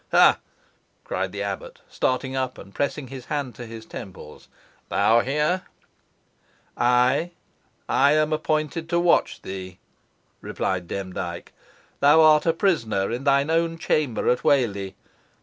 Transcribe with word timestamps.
"Ha!" 0.09 0.39
cried 1.03 1.31
the 1.31 1.43
abbot, 1.43 1.79
starting 1.87 2.35
up 2.35 2.57
and 2.57 2.73
pressing 2.73 3.09
his 3.09 3.25
hand 3.25 3.53
to 3.53 3.67
his 3.67 3.85
temples; 3.85 4.47
"thou 4.89 5.19
here?" 5.19 5.61
"Ay, 6.75 7.29
I 7.87 8.13
am 8.13 8.33
appointed 8.33 8.89
to 8.89 8.99
watch 8.99 9.43
thee," 9.43 9.77
replied 10.41 10.87
Demdike. 10.87 11.53
"Thou 11.99 12.19
art 12.19 12.47
a 12.47 12.53
prisoner 12.53 13.11
in 13.11 13.25
thine 13.25 13.51
own 13.51 13.77
chamber 13.77 14.27
at 14.27 14.43
Whalley. 14.43 14.95